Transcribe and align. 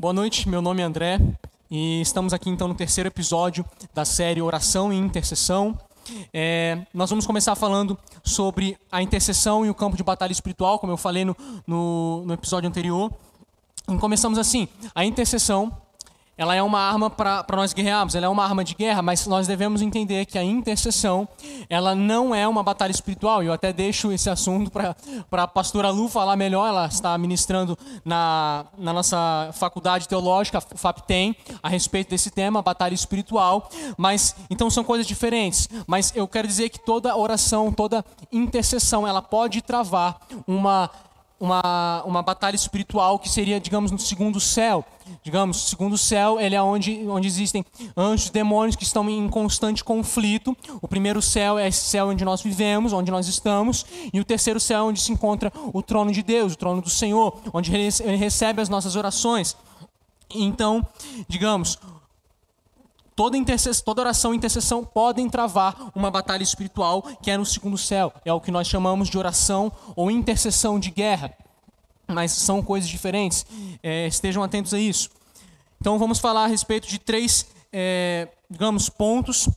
Boa 0.00 0.14
noite, 0.14 0.48
meu 0.48 0.62
nome 0.62 0.80
é 0.80 0.84
André 0.86 1.20
e 1.70 2.00
estamos 2.00 2.32
aqui 2.32 2.48
então 2.48 2.66
no 2.66 2.74
terceiro 2.74 3.08
episódio 3.08 3.62
da 3.92 4.02
série 4.02 4.40
Oração 4.40 4.90
e 4.90 4.96
Intercessão. 4.96 5.78
É, 6.32 6.86
nós 6.94 7.10
vamos 7.10 7.26
começar 7.26 7.54
falando 7.54 7.98
sobre 8.24 8.78
a 8.90 9.02
intercessão 9.02 9.66
e 9.66 9.68
o 9.68 9.74
campo 9.74 9.98
de 9.98 10.02
batalha 10.02 10.32
espiritual, 10.32 10.78
como 10.78 10.90
eu 10.90 10.96
falei 10.96 11.26
no, 11.26 11.36
no, 11.66 12.22
no 12.24 12.32
episódio 12.32 12.66
anterior. 12.66 13.12
E 13.90 13.98
começamos 13.98 14.38
assim: 14.38 14.68
a 14.94 15.04
intercessão 15.04 15.70
ela 16.40 16.54
é 16.54 16.62
uma 16.62 16.80
arma 16.80 17.10
para 17.10 17.44
nós 17.54 17.74
guerrearmos, 17.74 18.14
ela 18.14 18.24
é 18.24 18.28
uma 18.30 18.42
arma 18.42 18.64
de 18.64 18.74
guerra, 18.74 19.02
mas 19.02 19.26
nós 19.26 19.46
devemos 19.46 19.82
entender 19.82 20.24
que 20.24 20.38
a 20.38 20.42
intercessão, 20.42 21.28
ela 21.68 21.94
não 21.94 22.34
é 22.34 22.48
uma 22.48 22.62
batalha 22.62 22.90
espiritual. 22.90 23.42
Eu 23.42 23.52
até 23.52 23.74
deixo 23.74 24.10
esse 24.10 24.30
assunto 24.30 24.70
para 24.70 24.96
a 25.32 25.46
pastora 25.46 25.90
Lu 25.90 26.08
falar 26.08 26.36
melhor, 26.36 26.66
ela 26.66 26.86
está 26.86 27.18
ministrando 27.18 27.76
na, 28.02 28.64
na 28.78 28.90
nossa 28.90 29.50
faculdade 29.52 30.08
teológica, 30.08 30.62
FAPTEM, 30.62 31.36
a 31.62 31.68
respeito 31.68 32.08
desse 32.08 32.30
tema, 32.30 32.62
batalha 32.62 32.94
espiritual. 32.94 33.68
Mas, 33.98 34.34
então 34.48 34.70
são 34.70 34.82
coisas 34.82 35.06
diferentes. 35.06 35.68
Mas 35.86 36.10
eu 36.16 36.26
quero 36.26 36.48
dizer 36.48 36.70
que 36.70 36.78
toda 36.78 37.14
oração, 37.14 37.70
toda 37.70 38.02
intercessão, 38.32 39.06
ela 39.06 39.20
pode 39.20 39.60
travar 39.60 40.18
uma 40.46 40.90
uma, 41.40 42.02
uma 42.04 42.22
batalha 42.22 42.54
espiritual 42.54 43.18
que 43.18 43.28
seria, 43.28 43.58
digamos, 43.58 43.90
no 43.90 43.98
segundo 43.98 44.38
céu. 44.38 44.84
Digamos, 45.22 45.64
o 45.64 45.68
segundo 45.68 45.98
céu, 45.98 46.40
ele 46.40 46.54
é 46.54 46.62
onde, 46.62 47.06
onde 47.08 47.26
existem 47.26 47.64
anjos 47.96 48.28
e 48.28 48.32
demônios 48.32 48.76
que 48.76 48.84
estão 48.84 49.08
em 49.08 49.28
constante 49.28 49.84
conflito. 49.84 50.56
O 50.80 50.88
primeiro 50.88 51.20
céu 51.20 51.58
é 51.58 51.68
esse 51.68 51.84
céu 51.84 52.08
onde 52.08 52.24
nós 52.24 52.42
vivemos, 52.42 52.92
onde 52.92 53.10
nós 53.10 53.28
estamos. 53.28 53.84
E 54.12 54.20
o 54.20 54.24
terceiro 54.24 54.60
céu 54.60 54.80
é 54.80 54.82
onde 54.84 55.00
se 55.00 55.12
encontra 55.12 55.52
o 55.72 55.82
trono 55.82 56.12
de 56.12 56.22
Deus, 56.22 56.54
o 56.54 56.56
trono 56.56 56.80
do 56.80 56.90
Senhor, 56.90 57.40
onde 57.52 57.74
ele 57.74 58.16
recebe 58.16 58.60
as 58.62 58.68
nossas 58.68 58.96
orações. 58.96 59.56
Então, 60.32 60.86
digamos, 61.28 61.78
toda, 63.16 63.36
toda 63.84 64.00
oração 64.00 64.32
e 64.32 64.36
intercessão 64.36 64.84
podem 64.84 65.28
travar 65.28 65.90
uma 65.94 66.10
batalha 66.10 66.42
espiritual 66.42 67.02
que 67.20 67.30
é 67.30 67.36
no 67.36 67.44
segundo 67.44 67.76
céu. 67.76 68.12
É 68.24 68.32
o 68.32 68.40
que 68.40 68.50
nós 68.50 68.66
chamamos 68.66 69.08
de 69.08 69.18
oração 69.18 69.72
ou 69.96 70.10
intercessão 70.10 70.78
de 70.78 70.90
guerra. 70.90 71.34
Mas 72.12 72.32
são 72.32 72.62
coisas 72.62 72.88
diferentes. 72.88 73.46
É, 73.82 74.06
estejam 74.06 74.42
atentos 74.42 74.74
a 74.74 74.78
isso. 74.78 75.10
Então 75.80 75.98
vamos 75.98 76.18
falar 76.18 76.44
a 76.44 76.46
respeito 76.46 76.86
de 76.88 76.98
três, 76.98 77.46
é, 77.72 78.28
digamos, 78.50 78.88
pontos, 78.88 79.48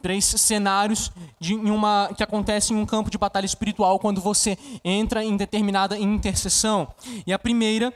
três 0.00 0.24
cenários 0.24 1.10
de 1.38 1.54
uma, 1.54 2.10
que 2.16 2.22
acontecem 2.22 2.76
em 2.76 2.80
um 2.80 2.86
campo 2.86 3.10
de 3.10 3.18
batalha 3.18 3.44
espiritual 3.44 3.98
quando 3.98 4.20
você 4.20 4.56
entra 4.84 5.24
em 5.24 5.36
determinada 5.36 5.98
intercessão. 5.98 6.88
E 7.26 7.32
a 7.32 7.38
primeira 7.38 7.92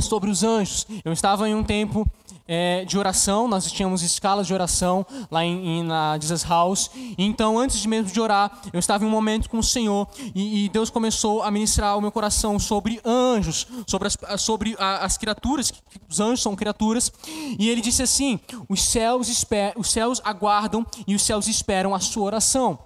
sobre 0.00 0.30
os 0.30 0.42
anjos. 0.42 0.86
Eu 1.04 1.12
estava 1.12 1.48
em 1.48 1.54
um 1.54 1.64
tempo 1.64 2.06
é, 2.46 2.84
de 2.86 2.98
oração, 2.98 3.46
nós 3.46 3.70
tínhamos 3.70 4.02
escalas 4.02 4.46
de 4.46 4.54
oração 4.54 5.04
lá 5.30 5.44
em, 5.44 5.80
em, 5.80 5.82
na 5.82 6.18
Jesus 6.18 6.42
House. 6.44 6.90
Então, 7.18 7.58
antes 7.58 7.84
mesmo 7.84 8.10
de 8.10 8.18
orar, 8.18 8.60
eu 8.72 8.78
estava 8.78 9.04
em 9.04 9.06
um 9.06 9.10
momento 9.10 9.50
com 9.50 9.58
o 9.58 9.62
Senhor 9.62 10.08
e, 10.34 10.64
e 10.64 10.68
Deus 10.70 10.88
começou 10.88 11.42
a 11.42 11.50
ministrar 11.50 11.96
o 11.96 12.00
meu 12.00 12.10
coração 12.10 12.58
sobre 12.58 13.00
anjos, 13.04 13.66
sobre 13.86 14.08
as, 14.08 14.40
sobre 14.40 14.76
as 14.78 15.18
criaturas, 15.18 15.72
os 16.08 16.20
anjos 16.20 16.40
são 16.40 16.56
criaturas. 16.56 17.12
E 17.58 17.68
ele 17.68 17.82
disse 17.82 18.02
assim: 18.02 18.40
os 18.68 18.82
céus, 18.82 19.28
esper, 19.28 19.74
os 19.76 19.90
céus 19.90 20.20
aguardam 20.24 20.86
e 21.06 21.14
os 21.14 21.22
céus 21.22 21.48
esperam 21.48 21.94
a 21.94 22.00
sua 22.00 22.24
oração. 22.24 22.78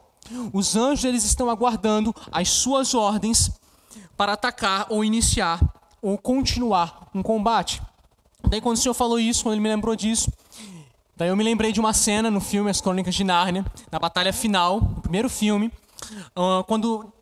Os 0.52 0.76
anjos 0.76 1.04
eles 1.04 1.24
estão 1.24 1.50
aguardando 1.50 2.14
as 2.30 2.48
suas 2.48 2.94
ordens 2.94 3.50
para 4.16 4.32
atacar 4.32 4.86
ou 4.88 5.04
iniciar 5.04 5.60
ou 6.02 6.18
continuar 6.18 7.08
um 7.14 7.22
combate. 7.22 7.80
Daí 8.48 8.60
quando 8.60 8.76
o 8.76 8.80
senhor 8.80 8.94
falou 8.94 9.20
isso, 9.20 9.44
quando 9.44 9.54
ele 9.54 9.62
me 9.62 9.68
lembrou 9.68 9.94
disso, 9.94 10.30
daí 11.16 11.28
eu 11.28 11.36
me 11.36 11.44
lembrei 11.44 11.72
de 11.72 11.78
uma 11.78 11.92
cena 11.92 12.30
no 12.30 12.40
filme 12.40 12.68
As 12.68 12.80
Crônicas 12.80 13.14
de 13.14 13.22
Nárnia, 13.22 13.64
na 13.90 13.98
batalha 14.00 14.32
final, 14.32 14.80
no 14.80 15.00
primeiro 15.00 15.30
filme, 15.30 15.72
uh, 16.36 16.64
quando 16.66 17.12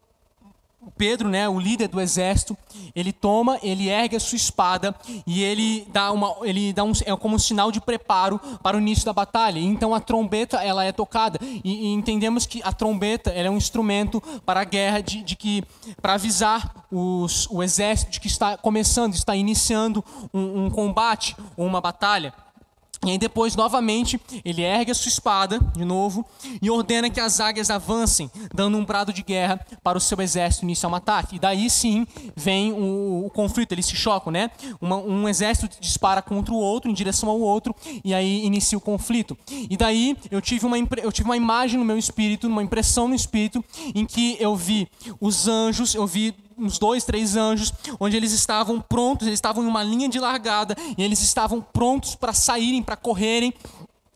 Pedro, 0.97 1.29
né, 1.29 1.49
o 1.49 1.59
líder 1.59 1.89
do 1.89 2.01
exército, 2.01 2.57
ele 2.95 3.13
toma, 3.13 3.59
ele 3.63 3.89
ergue 3.89 4.17
a 4.17 4.21
sua 4.21 4.37
espada 4.37 4.95
e 5.27 5.43
ele 5.43 5.87
dá 5.93 6.11
uma, 6.11 6.35
ele 6.43 6.73
dá 6.73 6.85
um, 6.85 6.93
é 7.05 7.15
como 7.17 7.37
um 7.37 7.39
sinal 7.39 7.71
de 7.71 7.81
preparo 7.81 8.39
para 8.63 8.77
o 8.77 8.81
início 8.81 9.05
da 9.05 9.13
batalha. 9.13 9.59
Então 9.59 9.95
a 9.95 10.01
trombeta 10.01 10.59
ela 10.63 10.83
é 10.85 10.91
tocada 10.91 11.39
e, 11.43 11.87
e 11.87 11.93
entendemos 11.93 12.47
que 12.47 12.63
a 12.63 12.73
trombeta 12.73 13.31
é 13.31 13.49
um 13.51 13.57
instrumento 13.57 14.23
para 14.45 14.61
a 14.61 14.65
guerra 14.65 15.01
de, 15.01 15.23
de 15.23 15.37
que 15.37 15.63
para 16.01 16.15
avisar 16.15 16.87
os, 16.91 17.47
o 17.51 17.63
exército 17.63 18.13
de 18.13 18.21
que 18.21 18.27
está 18.27 18.57
começando, 18.57 19.15
está 19.15 19.37
iniciando 19.37 20.05
um, 20.33 20.65
um 20.65 20.71
combate 20.71 21.37
ou 21.57 21.67
uma 21.67 21.81
batalha. 21.81 22.33
E 23.05 23.12
aí 23.12 23.19
depois, 23.19 23.56
novamente, 23.56 24.21
ele 24.44 24.62
ergue 24.62 24.91
a 24.91 24.94
sua 24.94 25.09
espada, 25.09 25.59
de 25.75 25.87
novo, 25.87 26.25
e 26.61 26.71
ordena 26.71 27.09
que 27.09 27.19
as 27.19 27.41
águias 27.41 27.71
avancem, 27.71 28.31
dando 28.55 28.77
um 28.77 28.84
brado 28.84 29.11
de 29.11 29.22
guerra 29.22 29.59
para 29.83 29.97
o 29.97 30.00
seu 30.00 30.21
exército 30.21 30.66
iniciar 30.66 30.91
um 30.91 30.94
ataque. 30.94 31.37
E 31.37 31.39
daí 31.39 31.71
sim 31.71 32.06
vem 32.37 32.72
o, 32.72 33.25
o 33.25 33.31
conflito, 33.31 33.72
eles 33.72 33.87
se 33.87 33.97
chocam, 33.97 34.31
né? 34.31 34.50
Uma, 34.81 34.97
um 34.97 35.27
exército 35.27 35.81
dispara 35.81 36.21
contra 36.21 36.53
o 36.53 36.59
outro, 36.59 36.91
em 36.91 36.94
direção 36.94 37.31
ao 37.31 37.41
outro, 37.41 37.75
e 38.05 38.12
aí 38.12 38.44
inicia 38.44 38.77
o 38.77 38.81
conflito. 38.81 39.37
E 39.49 39.77
daí 39.78 40.15
eu 40.31 40.43
tive 40.43 40.66
uma, 40.66 40.77
eu 40.78 41.10
tive 41.10 41.27
uma 41.28 41.37
imagem 41.37 41.78
no 41.78 41.84
meu 41.87 41.97
espírito, 41.97 42.49
uma 42.49 42.62
impressão 42.62 43.09
no 43.09 43.15
espírito, 43.15 43.65
em 43.94 44.05
que 44.05 44.37
eu 44.39 44.55
vi 44.55 44.87
os 45.19 45.49
anjos, 45.49 45.94
eu 45.94 46.06
vi 46.06 46.34
uns 46.60 46.78
dois, 46.78 47.04
três 47.04 47.37
anjos, 47.37 47.72
onde 47.98 48.16
eles 48.16 48.32
estavam 48.32 48.81
prontos, 48.81 49.26
eles 49.26 49.38
estavam 49.38 49.65
em 49.65 49.66
uma 49.66 49.82
linha 49.82 50.09
de 50.09 50.19
largada, 50.19 50.76
e 50.97 51.03
eles 51.03 51.21
estavam 51.22 51.60
prontos 51.60 52.15
para 52.15 52.32
saírem, 52.32 52.82
para 52.82 52.97
correrem, 52.97 53.54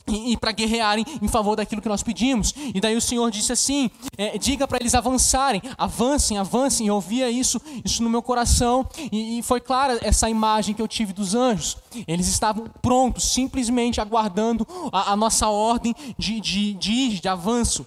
e, 0.06 0.32
e 0.32 0.37
para 0.37 0.53
guerrearem 0.53 1.05
em 1.21 1.28
favor 1.28 1.56
daquilo 1.56 1.81
que 1.81 1.88
nós 1.88 2.03
pedimos. 2.03 2.55
E 2.75 2.81
daí 2.81 2.97
o 2.97 3.00
Senhor 3.00 3.31
disse 3.31 3.53
assim: 3.53 3.91
é, 4.16 4.37
diga 4.38 4.66
para 4.69 4.78
eles 4.81 4.94
avançarem, 4.94 5.62
avancem, 5.78 6.38
avancem. 6.38 6.87
Eu 6.87 6.97
ouvia 6.97 7.31
isso, 7.31 7.60
isso 7.84 8.03
no 8.03 8.10
meu 8.10 8.22
coração, 8.22 8.87
e, 9.11 9.38
e, 9.38 9.43
foi 9.43 9.61
clara 9.61 9.99
essa 10.03 10.28
imagem 10.28 10.75
que 10.75 10.82
eu 10.82 10.88
tive 10.88 11.12
dos 11.12 11.34
anjos. 11.34 11.76
Eles 12.06 12.28
estavam 12.28 12.66
prontos, 12.82 13.32
simplesmente 13.32 14.00
aguardando 14.00 14.66
a, 14.93 15.12
a 15.12 15.16
nossa 15.16 15.49
ordem 15.49 15.94
de, 16.19 16.41
de, 16.41 16.75
de, 16.75 17.21
de 17.21 17.28
avanço. 17.28 17.87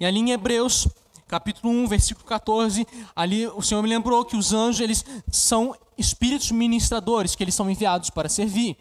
E 0.00 0.06
ali 0.06 0.20
em 0.20 0.30
Hebreus 0.30 0.88
capítulo 1.28 1.72
1, 1.72 1.88
versículo 1.88 2.26
14, 2.26 2.86
ali 3.14 3.46
o 3.48 3.62
Senhor 3.62 3.82
me 3.82 3.88
lembrou 3.88 4.24
que 4.24 4.36
os 4.36 4.52
anjos, 4.52 4.80
eles 4.80 5.04
são 5.30 5.74
espíritos 5.98 6.50
ministradores, 6.50 7.34
que 7.34 7.42
eles 7.42 7.54
são 7.54 7.68
enviados 7.70 8.10
para 8.10 8.28
servir. 8.28 8.76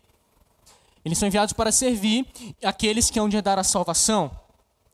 Eles 1.04 1.18
são 1.18 1.28
enviados 1.28 1.54
para 1.54 1.72
servir 1.72 2.26
aqueles 2.64 3.10
que 3.10 3.20
hão 3.20 3.30
de 3.30 3.40
dar 3.42 3.60
a 3.60 3.64
salvação. 3.64 4.32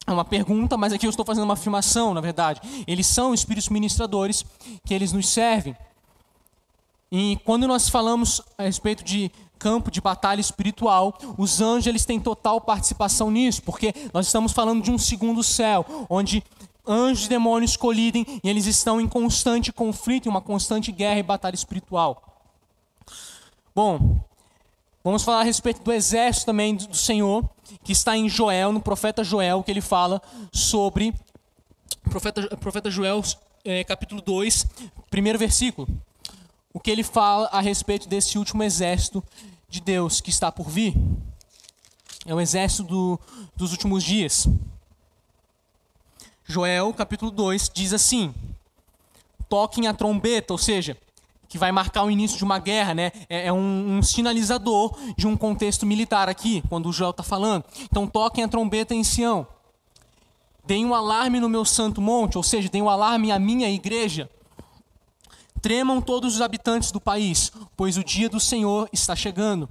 É 0.06 0.12
uma 0.12 0.26
pergunta, 0.26 0.78
mas 0.78 0.92
aqui 0.92 1.06
eu 1.06 1.10
estou 1.10 1.26
fazendo 1.26 1.44
uma 1.44 1.54
afirmação, 1.54 2.14
na 2.14 2.22
verdade. 2.22 2.60
Eles 2.88 3.08
são 3.08 3.34
espíritos 3.34 3.70
ministradores 3.70 4.46
que 4.84 4.94
eles 4.94 5.12
nos 5.12 5.28
servem. 5.30 5.76
E 7.12 7.38
quando 7.46 7.68
nós 7.68 7.88
falamos 7.88 8.42
a 8.58 8.64
respeito 8.64 9.04
de 9.04 9.32
campo 9.60 9.92
de 9.92 10.02
batalha 10.02 10.42
espiritual, 10.42 11.16
os 11.38 11.62
anjos 11.62 11.86
eles 11.86 12.04
têm 12.04 12.20
total 12.20 12.60
participação 12.60 13.30
nisso, 13.30 13.62
porque 13.62 13.94
nós 14.12 14.26
estamos 14.26 14.52
falando 14.52 14.82
de 14.82 14.90
um 14.90 14.98
segundo 14.98 15.44
céu, 15.44 15.86
onde 16.10 16.44
anjos 16.86 17.26
e 17.26 17.30
demônios 17.30 17.78
colidem 17.78 18.26
e 18.44 18.50
eles 18.50 18.66
estão 18.66 19.00
em 19.00 19.08
constante 19.08 19.72
conflito, 19.72 20.28
em 20.28 20.30
uma 20.30 20.42
constante 20.42 20.92
guerra 20.92 21.20
e 21.20 21.24
batalha 21.24 21.56
espiritual. 21.56 22.22
Bom, 23.74 24.24
vamos 25.04 25.24
falar 25.24 25.42
a 25.42 25.44
respeito 25.44 25.82
do 25.82 25.92
exército 25.92 26.46
também 26.46 26.76
do 26.76 26.96
Senhor, 26.96 27.50
que 27.84 27.92
está 27.92 28.18
em 28.18 28.28
Joel, 28.28 28.72
no 28.72 28.82
profeta 28.82 29.24
Joel, 29.24 29.64
que 29.64 29.72
ele 29.72 29.82
fala 29.82 30.22
sobre. 30.52 31.14
Profeta, 32.04 32.58
profeta 32.58 32.92
Joel, 32.92 33.22
é, 33.64 33.84
capítulo 33.84 34.22
2, 34.22 34.66
primeiro 35.10 35.40
versículo. 35.40 35.88
O 36.74 36.80
que 36.80 36.90
ele 36.90 37.04
fala 37.04 37.48
a 37.48 37.62
respeito 37.62 38.08
desse 38.10 38.38
último 38.38 38.64
exército 38.64 39.24
de 39.70 39.80
Deus 39.80 40.20
que 40.20 40.30
está 40.30 40.52
por 40.52 40.70
vir. 40.70 40.94
É 42.26 42.36
o 42.36 42.40
exército 42.42 42.84
do, 42.84 43.20
dos 43.56 43.72
últimos 43.72 44.04
dias. 44.04 44.48
Joel, 46.52 46.94
capítulo 46.94 47.32
2, 47.32 47.72
diz 47.74 47.94
assim: 47.94 48.34
toquem 49.48 49.88
a 49.88 49.94
trombeta, 49.94 50.54
ou 50.54 50.58
seja, 50.58 50.98
que 51.48 51.58
vai 51.58 51.72
marcar 51.72 52.04
o 52.04 52.12
início 52.12 52.38
de 52.38 52.44
uma 52.44 52.60
guerra, 52.60 52.94
né? 52.94 53.12
É, 53.30 53.48
é 53.48 53.54
um, 53.54 53.98
um, 53.98 54.04
sinalizador 54.04 54.94
de 55.18 55.26
um 55.28 55.38
contexto 55.38 55.86
militar 55.86 56.28
aqui, 56.28 56.62
quando 56.68 56.90
o 56.90 56.94
Joel 56.94 57.12
está 57.12 57.24
falando. 57.24 57.64
Então, 57.84 58.06
toquem 58.06 58.44
a 58.44 58.50
trombeta 58.50 58.94
em 58.94 59.04
Sião. 59.04 59.48
Deem 60.66 60.86
um 60.86 60.94
alarme 60.94 61.40
no 61.40 61.48
meu 61.48 61.64
santo 61.64 62.02
monte, 62.02 62.38
ou 62.38 62.44
seja, 62.44 62.68
deem 62.70 62.84
um 62.84 62.90
alarme 62.90 63.32
à 63.32 63.40
minha 63.40 63.70
igreja. 63.70 64.30
Tremam 65.62 66.02
todos 66.02 66.36
os 66.36 66.42
habitantes 66.42 66.92
do 66.92 67.00
país, 67.00 67.52
pois 67.78 67.98
o 67.98 68.04
dia 68.04 68.28
do 68.28 68.40
Senhor 68.40 68.90
está 68.92 69.16
chegando. 69.16 69.70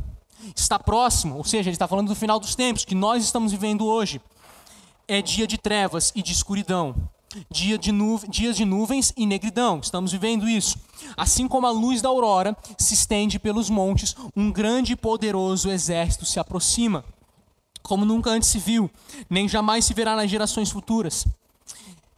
Está 0.57 0.79
próximo, 0.79 1.37
ou 1.37 1.45
seja, 1.45 1.69
ele 1.69 1.75
está 1.75 1.87
falando 1.87 2.09
do 2.09 2.15
final 2.15 2.41
dos 2.41 2.55
tempos, 2.55 2.87
que 2.87 2.95
nós 2.95 3.23
estamos 3.23 3.53
vivendo 3.53 3.85
hoje 3.85 4.21
é 5.11 5.21
dia 5.21 5.45
de 5.45 5.59
trevas 5.59 6.13
e 6.15 6.23
de 6.23 6.33
escuridão. 6.33 6.95
dia 7.51 7.77
de 7.77 7.93
dias 8.29 8.57
de 8.57 8.65
nuvens 8.65 9.13
e 9.17 9.27
negridão. 9.27 9.81
Estamos 9.81 10.13
vivendo 10.13 10.49
isso. 10.49 10.79
Assim 11.17 11.49
como 11.49 11.67
a 11.67 11.71
luz 11.71 12.01
da 12.01 12.09
aurora 12.09 12.57
se 12.79 12.95
estende 12.95 13.39
pelos 13.39 13.69
montes, 13.69 14.15
um 14.37 14.53
grande 14.53 14.93
e 14.93 14.97
poderoso 14.97 15.69
exército 15.69 16.25
se 16.25 16.39
aproxima, 16.39 17.05
como 17.83 18.05
nunca 18.05 18.31
antes 18.31 18.49
se 18.49 18.59
viu, 18.59 18.89
nem 19.29 19.49
jamais 19.49 19.85
se 19.85 19.95
verá 19.95 20.15
nas 20.15 20.31
gerações 20.31 20.71
futuras. 20.71 21.27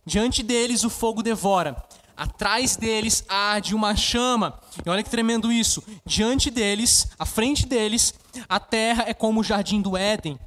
Diante 0.04 0.42
deles 0.42 0.84
o 0.84 0.90
fogo 0.90 1.22
devora, 1.22 1.82
atrás 2.14 2.76
deles 2.76 3.24
arde 3.26 3.74
uma 3.74 3.96
chama. 3.96 4.60
E 4.84 4.90
olha 4.90 5.02
que 5.02 5.10
tremendo 5.10 5.50
isso. 5.50 5.82
Diante 6.04 6.50
deles, 6.50 7.08
à 7.18 7.24
frente 7.24 7.64
deles, 7.64 8.12
a 8.46 8.60
terra 8.60 9.04
é 9.06 9.14
como 9.14 9.40
o 9.40 9.44
jardim 9.44 9.80
do 9.80 9.96
Éden. 9.96 10.38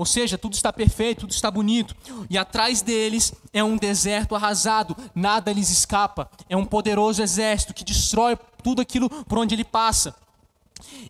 Ou 0.00 0.06
seja, 0.06 0.38
tudo 0.38 0.54
está 0.54 0.72
perfeito, 0.72 1.20
tudo 1.20 1.32
está 1.32 1.50
bonito. 1.50 1.94
E 2.30 2.38
atrás 2.38 2.80
deles 2.80 3.34
é 3.52 3.62
um 3.62 3.76
deserto 3.76 4.34
arrasado, 4.34 4.96
nada 5.14 5.52
lhes 5.52 5.68
escapa. 5.68 6.30
É 6.48 6.56
um 6.56 6.64
poderoso 6.64 7.22
exército 7.22 7.74
que 7.74 7.84
destrói 7.84 8.38
tudo 8.64 8.80
aquilo 8.80 9.10
por 9.10 9.36
onde 9.36 9.54
ele 9.54 9.62
passa. 9.62 10.14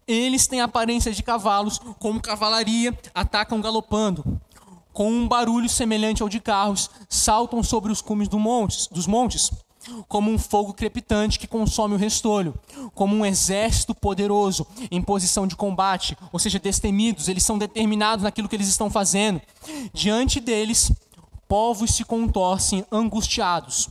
Eles 0.09 0.49
têm 0.49 0.61
aparência 0.61 1.13
de 1.13 1.23
cavalos, 1.23 1.79
como 2.01 2.21
cavalaria, 2.21 2.93
atacam 3.15 3.61
galopando 3.61 4.41
com 4.93 5.09
um 5.09 5.29
barulho 5.29 5.69
semelhante 5.69 6.21
ao 6.21 6.29
de 6.29 6.41
carros, 6.41 6.91
saltam 7.09 7.63
sobre 7.63 7.93
os 7.93 8.03
cumes 8.03 8.27
do 8.27 8.41
montes, 8.41 8.89
dos 8.89 9.07
montes, 9.07 9.53
como 10.09 10.31
um 10.31 10.39
fogo 10.39 10.73
crepitante 10.73 11.39
que 11.39 11.47
consome 11.47 11.95
o 11.95 11.99
restolho, 11.99 12.55
como 12.95 13.17
um 13.17 13.25
exército 13.25 13.95
poderoso 13.95 14.67
em 14.91 15.01
posição 15.01 15.47
de 15.47 15.57
combate, 15.57 16.17
ou 16.33 16.39
seja, 16.39 16.59
destemidos, 16.59 17.29
eles 17.29 17.45
são 17.45 17.59
determinados 17.59 18.23
naquilo 18.23 18.49
que 18.49 18.57
eles 18.57 18.69
estão 18.69 18.91
fazendo. 18.91 19.41
Diante 19.93 20.41
deles, 20.41 20.93
povos 21.49 21.95
se 21.95 22.05
contorcem 22.05 22.85
angustiados. 22.93 23.89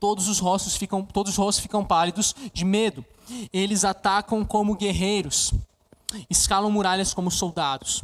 Todos 0.00 0.28
os 0.28 0.38
rostos 0.38 0.76
ficam, 0.76 1.02
todos 1.02 1.32
os 1.32 1.38
rostos 1.38 1.62
ficam 1.62 1.84
pálidos 1.84 2.34
de 2.52 2.64
medo. 2.64 3.04
Eles 3.52 3.84
atacam 3.84 4.44
como 4.44 4.74
guerreiros, 4.74 5.54
escalam 6.28 6.70
muralhas 6.70 7.14
como 7.14 7.30
soldados. 7.30 8.02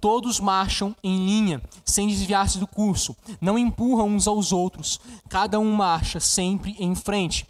Todos 0.00 0.38
marcham 0.40 0.94
em 1.02 1.24
linha, 1.24 1.62
sem 1.84 2.08
desviar-se 2.08 2.58
do 2.58 2.66
curso, 2.66 3.16
não 3.40 3.58
empurram 3.58 4.08
uns 4.08 4.28
aos 4.28 4.52
outros, 4.52 5.00
cada 5.28 5.58
um 5.58 5.72
marcha 5.72 6.20
sempre 6.20 6.76
em 6.78 6.94
frente. 6.94 7.46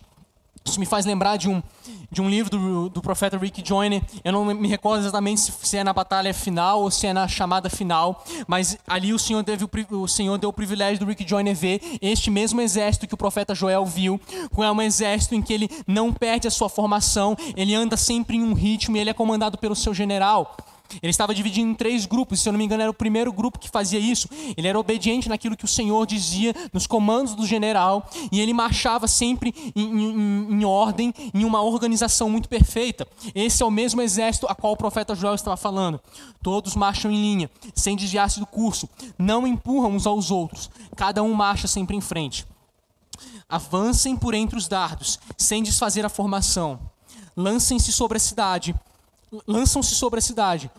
Isso 0.69 0.79
me 0.79 0.87
faz 0.87 1.07
lembrar 1.07 1.37
de 1.37 1.49
um, 1.49 1.63
de 2.11 2.21
um 2.21 2.29
livro 2.29 2.51
do, 2.51 2.89
do 2.91 3.01
profeta 3.01 3.39
Rick 3.39 3.67
Joyner. 3.67 4.03
Eu 4.23 4.33
não 4.33 4.45
me 4.45 4.69
recordo 4.69 5.01
exatamente 5.01 5.41
se, 5.41 5.53
se, 5.63 5.77
é 5.79 5.85
na 5.85 5.95
batalha 5.95 6.33
final 6.35 6.83
ou 6.83 6.91
se 6.91 7.07
é 7.07 7.13
na 7.13 7.27
chamada 7.27 7.71
final, 7.71 8.23
mas 8.47 8.77
ali 8.87 9.15
o 9.15 9.19
Senhor, 9.19 9.43
teve 9.43 9.65
o, 9.65 9.71
o 9.97 10.09
Senhor 10.09 10.37
deu 10.37 10.51
o 10.51 10.53
privilégio 10.53 10.99
do 11.01 11.07
Rick 11.07 11.27
Joyner 11.27 11.57
ver 11.57 11.81
este 12.03 12.31
mesmo 12.31 12.61
exército 12.61 13.07
que 13.07 13.15
o 13.15 13.19
profeta 13.19 13.55
Joel 13.55 13.87
viu, 13.87 14.21
com 14.55 14.63
é 14.63 14.71
um 14.71 14.83
exército 14.83 15.35
em 15.35 15.41
que 15.41 15.53
ele 15.55 15.71
não 15.87 16.13
perde 16.13 16.47
a 16.47 16.51
sua 16.51 16.69
formação, 16.69 17.35
ele 17.57 17.75
anda 17.75 17.97
sempre 17.97 18.37
em 18.37 18.43
um 18.43 18.53
ritmo 18.53 18.97
e 18.97 19.01
ele 19.01 19.11
é 19.11 19.15
comandado 19.15 19.57
pelo 19.57 19.75
seu 19.75 19.95
general. 19.95 20.55
Ele 21.03 21.11
estava 21.11 21.35
dividido 21.35 21.69
em 21.69 21.75
três 21.75 22.07
grupos, 22.07 22.41
se 22.41 22.49
eu 22.49 22.53
não 22.53 22.59
me 22.59 22.65
engano, 22.65 22.83
era 22.83 22.91
o 22.91 22.95
primeiro 22.95 23.33
grupo 23.33 23.59
que 23.59 23.69
fazia 23.69 23.99
isso. 23.99 24.29
Ele 24.57 24.67
era 24.67 24.79
obediente 24.79 25.29
naquilo 25.29 25.57
que 25.57 25.65
o 25.65 25.69
Senhor 25.69 26.07
dizia, 26.07 26.55
nos 26.73 26.87
comandos 26.87 27.35
do 27.35 27.47
general, 27.47 28.09
e 28.33 28.41
ele 28.41 28.53
marchava 28.53 29.07
sempre 29.07 29.55
em, 29.77 30.03
em, 30.03 30.53
em 30.53 30.65
ordem, 30.65 31.13
em 31.35 31.45
uma 31.45 31.63
organização 31.63 32.31
muito 32.31 32.49
perfeita. 32.49 33.07
Esse 33.35 33.63
é 33.63 33.67
o 33.67 33.71
mesmo 33.71 34.01
exército 34.01 34.47
a 34.49 34.55
qual 34.55 34.73
o 34.73 34.77
profeta 34.77 35.15
Joel 35.15 35.35
estava 35.35 35.57
falando. 35.57 36.01
Todos 36.43 36.75
marcham 36.75 37.11
em 37.11 37.21
linha, 37.21 37.51
sem 37.75 37.97
desviar-se 37.97 38.41
do 38.41 38.47
curso, 38.47 38.89
não 39.19 39.47
empurram 39.47 39.93
uns 39.93 40.07
aos 40.07 40.31
outros, 40.31 40.71
cada 40.97 41.23
um 41.23 41.35
marcha 41.35 41.69
sempre 41.69 41.97
em 41.97 42.01
frente. 42.01 42.47
Avancem 43.49 44.17
por 44.17 44.35
entre 44.35 44.57
os 44.57 44.69
dardos, 44.69 45.19
sem 45.37 45.63
desfazer 45.63 46.05
a 46.05 46.09
formação. 46.09 46.79
Lancem-se 47.37 47.93
sobre 47.93 48.17
a 48.17 48.21
cidade 48.21 48.75
lançam-se 49.47 49.95
sobre 49.95 50.19
a 50.19 50.23
cidade, 50.23 50.71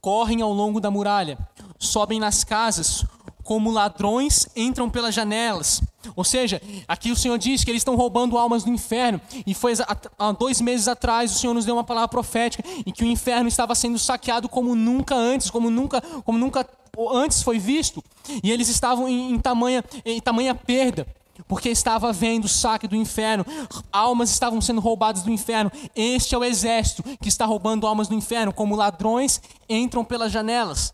correm 0.00 0.42
ao 0.42 0.52
longo 0.52 0.80
da 0.80 0.90
muralha, 0.90 1.38
sobem 1.78 2.18
nas 2.18 2.44
casas, 2.44 3.04
como 3.42 3.70
ladrões 3.70 4.48
entram 4.56 4.88
pelas 4.88 5.14
janelas. 5.14 5.82
Ou 6.16 6.24
seja, 6.24 6.60
aqui 6.88 7.10
o 7.10 7.16
Senhor 7.16 7.38
diz 7.38 7.62
que 7.62 7.70
eles 7.70 7.80
estão 7.80 7.94
roubando 7.94 8.38
almas 8.38 8.64
do 8.64 8.70
inferno. 8.70 9.20
E 9.46 9.54
foi 9.54 9.74
há 10.18 10.32
dois 10.32 10.60
meses 10.60 10.88
atrás 10.88 11.30
o 11.30 11.38
Senhor 11.38 11.52
nos 11.54 11.64
deu 11.64 11.74
uma 11.76 11.84
palavra 11.84 12.08
profética 12.08 12.62
em 12.86 12.90
que 12.90 13.04
o 13.04 13.06
inferno 13.06 13.48
estava 13.48 13.74
sendo 13.74 13.98
saqueado 13.98 14.48
como 14.48 14.74
nunca 14.74 15.14
antes, 15.14 15.50
como 15.50 15.70
nunca, 15.70 16.00
como 16.24 16.38
nunca 16.38 16.66
antes 17.12 17.42
foi 17.42 17.58
visto. 17.58 18.02
E 18.42 18.50
eles 18.50 18.68
estavam 18.68 19.08
em, 19.08 19.32
em 19.32 19.38
tamanha, 19.38 19.84
em 20.04 20.20
tamanha 20.20 20.54
perda 20.54 21.06
porque 21.46 21.68
estava 21.68 22.12
vendo 22.12 22.44
o 22.44 22.48
saque 22.48 22.86
do 22.86 22.96
inferno, 22.96 23.44
almas 23.92 24.30
estavam 24.30 24.60
sendo 24.60 24.80
roubadas 24.80 25.22
do 25.22 25.30
inferno. 25.30 25.70
Este 25.94 26.34
é 26.34 26.38
o 26.38 26.44
exército 26.44 27.02
que 27.20 27.28
está 27.28 27.44
roubando 27.44 27.86
almas 27.86 28.08
do 28.08 28.14
inferno, 28.14 28.52
como 28.52 28.76
ladrões 28.76 29.40
entram 29.68 30.04
pelas 30.04 30.32
janelas. 30.32 30.92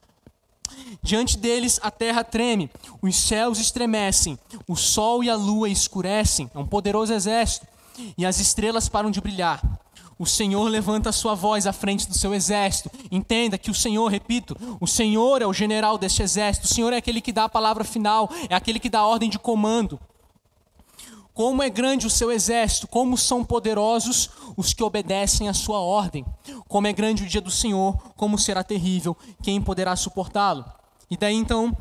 Diante 1.03 1.37
deles 1.37 1.81
a 1.83 1.91
terra 1.91 2.23
treme, 2.23 2.71
os 3.03 3.17
céus 3.17 3.59
estremecem, 3.59 4.39
o 4.69 4.77
sol 4.77 5.25
e 5.25 5.31
a 5.31 5.35
lua 5.35 5.69
escurecem, 5.69 6.51
é 6.55 6.59
um 6.59 6.67
poderoso 6.67 7.13
exército, 7.13 7.67
e 8.17 8.25
as 8.25 8.39
estrelas 8.39 8.89
param 8.89 9.11
de 9.11 9.21
brilhar. 9.21 9.61
O 10.19 10.27
Senhor 10.27 10.65
levanta 10.65 11.09
a 11.09 11.13
sua 11.13 11.35
voz 11.35 11.67
à 11.67 11.73
frente 11.73 12.07
do 12.07 12.13
seu 12.13 12.35
exército. 12.35 12.91
Entenda 13.11 13.57
que 13.57 13.71
o 13.71 13.75
Senhor, 13.75 14.07
repito, 14.07 14.55
o 14.79 14.87
Senhor 14.87 15.41
é 15.41 15.47
o 15.47 15.53
general 15.53 15.97
deste 15.97 16.23
exército, 16.23 16.67
o 16.67 16.69
Senhor 16.69 16.93
é 16.93 16.99
aquele 16.99 17.23
que 17.23 17.33
dá 17.33 17.45
a 17.45 17.49
palavra 17.49 17.85
final, 17.85 18.29
é 18.51 18.55
aquele 18.55 18.79
que 18.79 18.91
dá 18.91 18.99
a 18.99 19.07
ordem 19.07 19.31
de 19.31 19.39
comando. 19.39 19.99
Como 21.41 21.63
é 21.63 21.71
grande 21.71 22.07
o 22.07 22.11
seu 22.11 22.31
exército, 22.31 22.87
como 22.87 23.17
são 23.17 23.43
poderosos 23.43 24.29
os 24.59 24.75
que 24.75 24.85
obedecem 24.85 25.49
à 25.49 25.55
sua 25.55 25.81
ordem. 25.81 26.23
Como 26.69 26.87
é 26.87 26.93
grande 26.93 27.23
o 27.23 27.27
dia 27.27 27.41
do 27.41 27.51
Senhor, 27.51 27.97
como 28.15 28.39
será 28.39 28.63
terrível, 28.63 29.17
quem 29.43 29.59
poderá 29.59 29.97
suportá-lo. 29.97 30.67
E 31.11 31.17
daí 31.17 31.35
então 31.35 31.75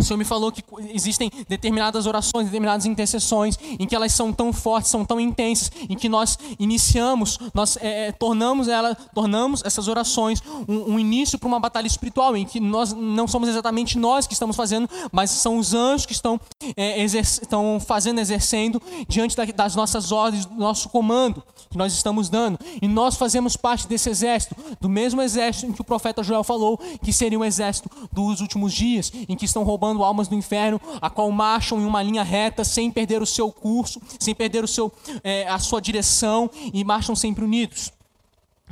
o 0.00 0.04
Senhor 0.04 0.18
me 0.18 0.24
falou 0.24 0.50
que 0.50 0.62
existem 0.92 1.30
determinadas 1.48 2.06
orações, 2.06 2.46
determinadas 2.46 2.86
intercessões, 2.86 3.58
em 3.78 3.86
que 3.86 3.94
elas 3.94 4.12
são 4.12 4.32
tão 4.32 4.52
fortes, 4.52 4.90
são 4.90 5.04
tão 5.04 5.20
intensas, 5.20 5.70
em 5.88 5.96
que 5.96 6.08
nós 6.08 6.38
iniciamos, 6.58 7.38
nós 7.54 7.76
é, 7.80 8.08
é 8.08 8.12
tornamos 8.12 8.68
ela, 8.68 8.94
tornamos 8.94 9.62
essas 9.64 9.88
orações 9.88 10.42
um, 10.68 10.94
um 10.94 10.98
início 10.98 11.38
para 11.38 11.48
uma 11.48 11.60
batalha 11.60 11.86
espiritual, 11.86 12.36
em 12.36 12.44
que 12.44 12.60
nós 12.60 12.92
não 12.92 13.26
somos 13.26 13.48
exatamente 13.48 13.98
nós 13.98 14.26
que 14.26 14.32
estamos 14.32 14.56
fazendo, 14.56 14.88
mas 15.12 15.30
são 15.30 15.58
os 15.58 15.74
anjos 15.74 16.06
que 16.06 16.12
estão, 16.12 16.40
é, 16.76 17.02
estão 17.02 17.78
fazendo, 17.80 18.20
exercendo 18.20 18.80
diante 19.08 19.36
da, 19.36 19.44
das 19.44 19.74
nossas 19.74 20.12
ordens, 20.12 20.46
do 20.46 20.54
nosso 20.54 20.88
comando 20.88 21.42
que 21.68 21.78
nós 21.78 21.92
estamos 21.92 22.28
dando. 22.28 22.58
E 22.80 22.88
nós 22.88 23.16
fazemos 23.16 23.56
parte 23.56 23.86
desse 23.86 24.10
exército, 24.10 24.56
do 24.80 24.88
mesmo 24.88 25.22
exército 25.22 25.66
em 25.66 25.72
que 25.72 25.80
o 25.80 25.84
profeta 25.84 26.22
Joel 26.22 26.42
falou 26.42 26.78
que 27.02 27.12
seria 27.12 27.38
um 27.38 27.44
exército 27.44 27.88
dos 28.12 28.40
últimos 28.40 28.72
dias, 28.72 29.12
em 29.28 29.36
que 29.36 29.44
estão 29.44 29.62
roubando 29.62 29.89
almas 30.02 30.28
do 30.28 30.34
inferno, 30.34 30.80
a 31.00 31.10
qual 31.10 31.30
marcham 31.30 31.80
em 31.80 31.84
uma 31.84 32.02
linha 32.02 32.22
reta, 32.22 32.64
sem 32.64 32.90
perder 32.90 33.22
o 33.22 33.26
seu 33.26 33.50
curso, 33.50 34.00
sem 34.18 34.34
perder 34.34 34.64
o 34.64 34.68
seu, 34.68 34.92
é, 35.22 35.46
a 35.48 35.58
sua 35.58 35.80
direção 35.80 36.50
e 36.72 36.84
marcham 36.84 37.14
sempre 37.16 37.44
unidos. 37.44 37.92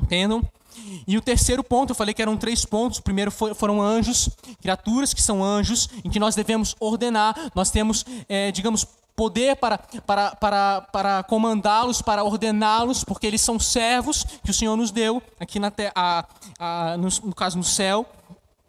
Entendam? 0.00 0.42
E 1.06 1.16
o 1.16 1.20
terceiro 1.22 1.64
ponto, 1.64 1.90
eu 1.90 1.94
falei 1.94 2.14
que 2.14 2.22
eram 2.22 2.36
três 2.36 2.64
pontos. 2.64 2.98
O 2.98 3.02
primeiro 3.02 3.30
foi, 3.30 3.54
foram 3.54 3.82
anjos, 3.82 4.30
criaturas 4.60 5.12
que 5.12 5.22
são 5.22 5.42
anjos, 5.42 5.88
em 6.04 6.10
que 6.10 6.20
nós 6.20 6.34
devemos 6.34 6.76
ordenar, 6.78 7.34
nós 7.54 7.70
temos, 7.70 8.04
é, 8.28 8.50
digamos, 8.52 8.86
poder 9.16 9.56
para, 9.56 9.78
para, 10.06 10.36
para, 10.36 10.80
para 10.80 11.22
comandá-los, 11.24 12.00
para 12.00 12.22
ordená-los, 12.22 13.02
porque 13.02 13.26
eles 13.26 13.40
são 13.40 13.58
servos 13.58 14.24
que 14.44 14.50
o 14.50 14.54
Senhor 14.54 14.76
nos 14.76 14.92
deu, 14.92 15.20
aqui 15.40 15.58
na 15.58 15.72
a, 15.94 16.24
a, 16.58 16.96
no, 16.96 17.08
no 17.24 17.34
caso 17.34 17.58
no 17.58 17.64
céu, 17.64 18.06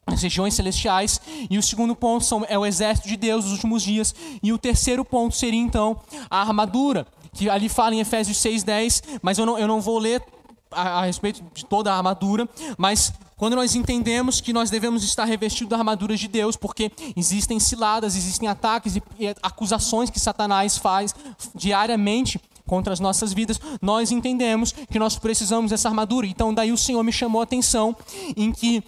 nas 0.10 0.22
regiões 0.22 0.54
celestiais. 0.54 1.20
E 1.50 1.58
o 1.58 1.64
segundo 1.64 1.96
ponto 1.96 2.26
são, 2.26 2.46
é 2.48 2.58
o 2.58 2.66
exército 2.66 3.08
de 3.08 3.18
Deus 3.18 3.46
nos 3.46 3.54
últimos 3.54 3.84
dias. 3.84 4.14
E 4.42 4.52
o 4.52 4.58
terceiro 4.58 5.06
ponto 5.06 5.36
seria 5.36 5.60
então 5.60 6.00
a 6.30 6.42
armadura, 6.42 7.08
que 7.34 7.50
ali 7.50 7.70
fala 7.70 7.96
em 7.96 8.00
Efésios 8.00 8.38
6,10, 8.38 9.20
mas 9.22 9.38
eu 9.38 9.46
não, 9.46 9.58
eu 9.58 9.68
não 9.68 9.82
vou 9.82 10.00
ler 10.00 10.24
a, 10.72 11.00
a 11.00 11.06
respeito 11.06 11.44
de 11.54 11.66
toda 11.66 11.92
a 11.92 11.98
armadura, 11.98 12.48
mas 12.78 13.14
quando 13.40 13.56
nós 13.56 13.74
entendemos 13.74 14.42
que 14.42 14.52
nós 14.52 14.70
devemos 14.70 15.02
estar 15.02 15.24
revestidos 15.24 15.70
da 15.70 15.78
armadura 15.78 16.16
de 16.18 16.28
Deus, 16.28 16.58
porque 16.58 16.92
existem 17.16 17.58
ciladas, 17.58 18.18
existem 18.18 18.50
ataques 18.50 18.98
e, 18.98 19.04
e 19.18 19.34
acusações 19.42 20.10
que 20.10 20.20
Satanás 20.20 20.78
faz 20.78 21.16
diariamente 21.56 22.40
contra 22.68 22.92
as 22.92 23.00
nossas 23.00 23.34
vidas, 23.34 23.60
nós 23.82 24.12
entendemos 24.12 24.74
que 24.74 25.00
nós 25.00 25.18
precisamos 25.18 25.72
dessa 25.72 25.88
armadura. 25.88 26.28
Então, 26.28 26.54
daí 26.54 26.72
o 26.72 26.78
Senhor 26.78 27.02
me 27.02 27.12
chamou 27.12 27.40
a 27.40 27.46
atenção 27.46 27.96
em 28.36 28.52
que, 28.52 28.84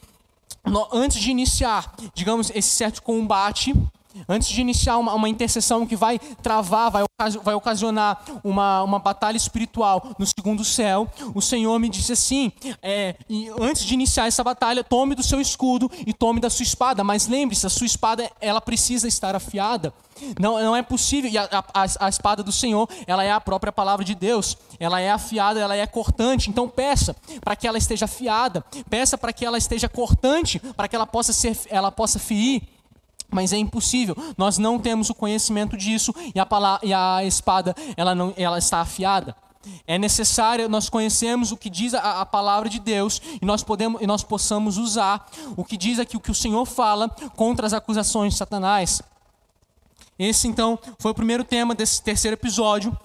antes 0.92 1.20
de 1.20 1.32
iniciar, 1.32 1.94
digamos, 2.14 2.50
esse 2.54 2.70
certo 2.70 3.02
combate, 3.02 3.74
Antes 4.28 4.50
de 4.50 4.62
iniciar 4.62 4.98
uma, 4.98 5.14
uma 5.14 5.30
intercessão 5.30 5.86
que 5.86 5.96
vai 5.96 6.20
travar, 6.42 6.92
vai, 6.92 7.04
vai 7.44 7.54
ocasionar 7.54 8.22
uma, 8.44 8.84
uma 8.84 9.00
batalha 9.00 9.38
espiritual 9.38 10.12
no 10.18 10.26
segundo 10.26 10.64
céu, 10.64 11.08
o 11.34 11.42
Senhor 11.42 11.78
me 11.80 11.90
disse 11.90 12.14
assim: 12.14 12.52
é, 12.82 13.16
antes 13.60 13.84
de 13.84 13.94
iniciar 13.94 14.28
essa 14.28 14.44
batalha, 14.44 14.84
tome 14.84 15.16
do 15.16 15.24
seu 15.24 15.40
escudo 15.40 15.90
e 16.06 16.14
tome 16.14 16.40
da 16.40 16.50
sua 16.50 16.64
espada. 16.64 17.04
Mas 17.04 17.28
lembre-se, 17.28 17.66
a 17.66 17.70
sua 17.70 17.86
espada 17.86 18.30
ela 18.40 18.62
precisa 18.62 19.08
estar 19.08 19.36
afiada. 19.36 19.94
Não, 20.40 20.62
não 20.62 20.76
é 20.76 20.82
possível. 20.82 21.30
E 21.30 21.38
a, 21.38 21.48
a, 21.74 21.86
a 22.00 22.10
espada 22.10 22.44
do 22.44 22.52
Senhor, 22.52 22.88
ela 23.08 23.24
é 23.24 23.32
a 23.32 23.42
própria 23.42 23.72
palavra 23.72 24.06
de 24.06 24.16
Deus. 24.16 24.58
Ela 24.80 25.00
é 25.00 25.10
afiada, 25.12 25.60
ela 25.60 25.76
é 25.76 25.86
cortante. 25.88 26.50
Então 26.50 26.68
peça 26.68 27.16
para 27.42 27.56
que 27.56 27.68
ela 27.68 27.78
esteja 27.78 28.06
afiada. 28.06 28.64
Peça 28.90 29.18
para 29.18 29.34
que 29.34 29.46
ela 29.46 29.58
esteja 29.58 29.90
cortante, 29.90 30.60
para 30.60 30.88
que 30.88 30.96
ela 30.96 31.08
possa 31.08 31.34
ser, 31.34 31.58
ela 31.70 31.92
possa 31.92 32.20
ferir. 32.20 32.62
Mas 33.32 33.54
é 33.54 33.58
impossível. 33.58 34.16
Nós 34.38 34.58
não 34.58 34.78
temos 34.78 35.10
o 35.10 35.16
conhecimento 35.16 35.78
disso 35.78 36.14
e 36.36 36.40
a, 36.40 36.46
palavra, 36.46 36.86
e 36.86 36.94
a 36.94 37.24
espada 37.24 37.74
ela 37.96 38.14
não, 38.14 38.34
ela 38.36 38.60
está 38.60 38.82
afiada. 38.82 39.36
É 39.86 39.98
necessário 39.98 40.68
nós 40.68 40.90
conhecemos 40.90 41.52
o 41.52 41.58
que 41.58 41.70
diz 41.70 41.94
a, 41.94 42.22
a, 42.22 42.26
palavra 42.26 42.68
de 42.68 42.80
Deus 42.80 43.22
e 43.42 43.46
nós 43.46 43.64
podemos 43.64 44.02
e 44.02 44.08
nós 44.08 44.24
possamos 44.24 44.78
usar 44.78 45.30
o 45.56 45.64
que 45.64 45.78
diz 45.78 46.00
aqui 46.00 46.18
o 46.18 46.20
que 46.20 46.32
o 46.32 46.36
Senhor 46.36 46.66
fala 46.66 47.08
contra 47.36 47.68
as 47.68 47.74
acusações 47.74 48.34
de 48.34 48.40
Satanás. 48.40 49.02
Esse 50.18 50.48
então 50.48 50.80
foi 51.00 51.12
o 51.12 51.16
primeiro 51.16 51.44
tema 51.44 51.76
desse 51.76 52.02
terceiro 52.02 52.36
episódio 52.36 52.98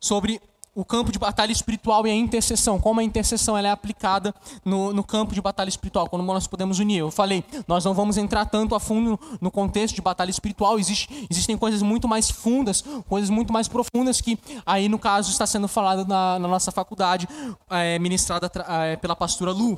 sobre 0.00 0.40
o 0.78 0.84
campo 0.84 1.10
de 1.10 1.18
batalha 1.18 1.50
espiritual 1.50 2.06
e 2.06 2.10
a 2.10 2.14
intercessão, 2.14 2.78
como 2.78 3.00
a 3.00 3.02
intercessão 3.02 3.58
ela 3.58 3.66
é 3.66 3.70
aplicada 3.72 4.32
no, 4.64 4.92
no, 4.92 5.02
campo 5.02 5.34
de 5.34 5.40
batalha 5.40 5.68
espiritual, 5.68 6.08
quando 6.08 6.22
nós 6.22 6.46
podemos 6.46 6.78
unir. 6.78 6.98
Eu 6.98 7.10
falei, 7.10 7.44
nós 7.66 7.84
não 7.84 7.92
vamos 7.92 8.16
entrar 8.16 8.44
tanto 8.44 8.76
a 8.76 8.78
fundo 8.78 9.18
no 9.40 9.50
contexto 9.50 9.96
de 9.96 10.00
batalha 10.00 10.30
espiritual, 10.30 10.78
Existe, 10.78 11.26
existem 11.28 11.58
coisas 11.58 11.82
muito 11.82 12.06
mais 12.06 12.30
fundas, 12.30 12.84
coisas 13.08 13.28
muito 13.28 13.52
mais 13.52 13.66
profundas 13.66 14.20
que 14.20 14.38
aí 14.64 14.88
no 14.88 15.00
caso 15.00 15.32
está 15.32 15.48
sendo 15.48 15.66
falado 15.66 16.06
na, 16.06 16.38
na 16.38 16.46
nossa 16.46 16.70
faculdade, 16.70 17.28
é, 17.70 17.98
ministrada 17.98 18.48
é, 18.68 18.94
pela 18.94 19.16
pastora 19.16 19.50
Lu. 19.50 19.76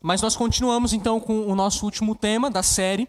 Mas 0.00 0.22
nós 0.22 0.34
continuamos 0.34 0.94
então 0.94 1.20
com 1.20 1.48
o 1.48 1.54
nosso 1.54 1.84
último 1.84 2.14
tema 2.14 2.50
da 2.50 2.62
série, 2.62 3.06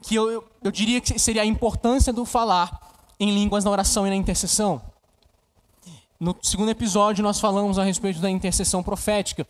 que 0.00 0.14
eu, 0.14 0.30
eu, 0.30 0.44
eu 0.64 0.70
diria 0.70 0.98
que 0.98 1.18
seria 1.18 1.42
a 1.42 1.46
importância 1.46 2.10
do 2.10 2.24
falar 2.24 2.80
em 3.20 3.34
línguas 3.34 3.64
na 3.64 3.70
oração 3.70 4.06
e 4.06 4.08
na 4.08 4.16
intercessão. 4.16 4.80
No 6.18 6.34
segundo 6.40 6.70
episódio, 6.70 7.22
nós 7.22 7.38
falamos 7.38 7.78
a 7.78 7.84
respeito 7.84 8.20
da 8.20 8.30
intercessão 8.30 8.82
profética. 8.82 9.46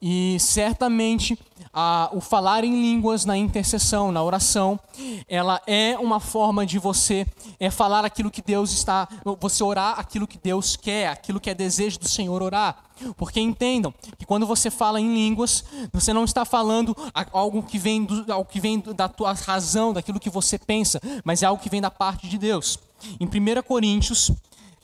E 0.00 0.36
certamente 0.38 1.38
a, 1.72 2.10
o 2.12 2.20
falar 2.20 2.64
em 2.64 2.82
línguas 2.82 3.24
na 3.24 3.34
intercessão, 3.36 4.12
na 4.12 4.22
oração, 4.22 4.78
ela 5.26 5.62
é 5.66 5.96
uma 5.96 6.20
forma 6.20 6.66
de 6.66 6.78
você 6.78 7.26
é 7.58 7.70
falar 7.70 8.04
aquilo 8.04 8.30
que 8.30 8.42
Deus 8.42 8.72
está, 8.72 9.08
você 9.40 9.64
orar 9.64 9.98
aquilo 9.98 10.26
que 10.26 10.36
Deus 10.36 10.76
quer, 10.76 11.08
aquilo 11.08 11.40
que 11.40 11.48
é 11.48 11.54
desejo 11.54 11.98
do 11.98 12.08
Senhor 12.08 12.42
orar. 12.42 12.84
Porque 13.16 13.40
entendam 13.40 13.94
que 14.18 14.26
quando 14.26 14.46
você 14.46 14.70
fala 14.70 15.00
em 15.00 15.14
línguas, 15.14 15.64
você 15.92 16.12
não 16.12 16.24
está 16.24 16.44
falando 16.44 16.94
algo 17.32 17.62
que 17.62 17.78
vem, 17.78 18.04
do, 18.04 18.30
algo 18.30 18.50
que 18.50 18.60
vem 18.60 18.80
da 18.94 19.08
tua 19.08 19.32
razão, 19.32 19.94
daquilo 19.94 20.20
que 20.20 20.28
você 20.28 20.58
pensa, 20.58 21.00
mas 21.24 21.42
é 21.42 21.46
algo 21.46 21.62
que 21.62 21.70
vem 21.70 21.80
da 21.80 21.90
parte 21.90 22.28
de 22.28 22.36
Deus. 22.36 22.78
Em 23.18 23.26
1 23.26 23.62
Coríntios 23.62 24.30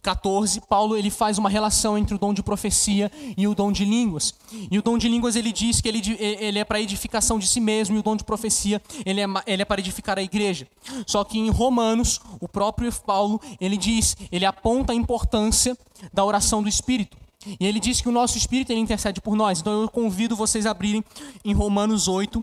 14, 0.02 0.61
Paulo 0.62 0.97
ele 0.97 1.11
faz 1.11 1.38
uma 1.38 1.49
relação 1.49 1.99
entre 1.99 2.14
o 2.14 2.19
dom 2.19 2.33
de 2.33 2.43
profecia 2.43 3.11
e 3.37 3.47
o 3.47 3.55
dom 3.55 3.73
de 3.73 3.85
línguas. 3.85 4.35
E 4.71 4.78
o 4.78 4.83
dom 4.83 4.97
de 4.97 5.09
línguas 5.09 5.37
ele 5.37 5.52
diz 5.52 5.81
que 5.81 5.88
ele, 5.88 6.17
ele 6.19 6.59
é 6.59 6.64
para 6.64 6.81
edificação 6.81 7.38
de 7.38 7.47
si 7.47 7.61
mesmo 7.61 7.97
e 7.97 7.99
o 7.99 8.02
dom 8.02 8.17
de 8.17 8.25
profecia 8.25 8.81
ele 9.05 9.21
é, 9.21 9.26
ele 9.47 9.62
é 9.62 9.64
para 9.64 9.81
edificar 9.81 10.19
a 10.19 10.23
igreja. 10.23 10.67
Só 11.07 11.25
que 11.25 11.38
em 11.38 11.50
Romanos, 11.50 12.21
o 12.40 12.49
próprio 12.49 12.93
Paulo 13.00 13.40
ele 13.61 13.76
diz, 13.76 14.17
ele 14.31 14.45
aponta 14.45 14.93
a 14.93 14.97
importância 14.97 15.76
da 16.12 16.25
oração 16.25 16.62
do 16.62 16.69
Espírito. 16.69 17.17
E 17.61 17.67
ele 17.67 17.81
diz 17.81 18.00
que 18.00 18.09
o 18.09 18.12
nosso 18.12 18.37
Espírito 18.37 18.73
ele 18.73 18.81
intercede 18.81 19.21
por 19.21 19.37
nós. 19.37 19.61
Então 19.61 19.83
eu 19.83 19.88
convido 19.88 20.35
vocês 20.35 20.67
a 20.67 20.71
abrirem 20.71 21.05
em 21.45 21.52
Romanos 21.52 22.09
8, 22.09 22.43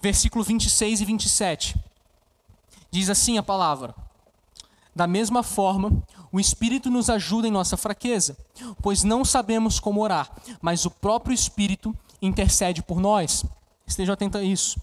versículo 0.00 0.44
26 0.44 1.00
e 1.00 1.04
27. 1.04 1.76
Diz 2.90 3.10
assim 3.10 3.38
a 3.38 3.42
palavra: 3.42 3.94
Da 4.94 5.06
mesma 5.06 5.42
forma, 5.42 6.02
o 6.34 6.40
Espírito 6.40 6.90
nos 6.90 7.08
ajuda 7.08 7.46
em 7.46 7.50
nossa 7.52 7.76
fraqueza, 7.76 8.36
pois 8.82 9.04
não 9.04 9.24
sabemos 9.24 9.78
como 9.78 10.00
orar, 10.00 10.28
mas 10.60 10.84
o 10.84 10.90
próprio 10.90 11.32
Espírito 11.32 11.96
intercede 12.20 12.82
por 12.82 12.98
nós. 13.00 13.44
Esteja 13.86 14.14
atento 14.14 14.38
a 14.38 14.42
isso. 14.42 14.76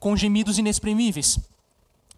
Com 0.00 0.16
gemidos 0.16 0.56
inexprimíveis. 0.56 1.38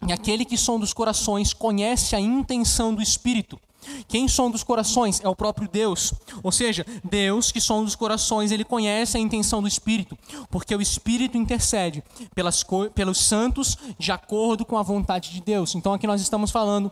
E 0.07 0.13
aquele 0.13 0.45
que 0.45 0.55
sonda 0.55 0.85
os 0.85 0.93
corações 0.93 1.51
conhece 1.53 2.15
a 2.15 2.19
intenção 2.21 2.95
do 2.95 3.01
Espírito. 3.01 3.59
Quem 4.07 4.25
sonda 4.29 4.55
os 4.55 4.63
corações 4.63 5.19
é 5.21 5.27
o 5.27 5.35
próprio 5.35 5.67
Deus. 5.67 6.13
Ou 6.41 6.49
seja, 6.49 6.85
Deus 7.03 7.51
que 7.51 7.59
sonda 7.59 7.89
os 7.89 7.95
corações, 7.95 8.53
ele 8.53 8.63
conhece 8.63 9.17
a 9.17 9.19
intenção 9.19 9.61
do 9.61 9.67
Espírito, 9.67 10.17
porque 10.49 10.73
o 10.73 10.81
Espírito 10.81 11.37
intercede 11.37 12.01
pelas, 12.33 12.65
pelos 12.93 13.17
santos 13.17 13.77
de 13.99 14.13
acordo 14.13 14.63
com 14.63 14.77
a 14.77 14.81
vontade 14.81 15.31
de 15.31 15.41
Deus. 15.41 15.75
Então 15.75 15.93
aqui 15.93 16.07
nós 16.07 16.21
estamos 16.21 16.51
falando 16.51 16.89